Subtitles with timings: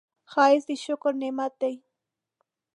[0.31, 1.75] ښایست د شکر نعمت دی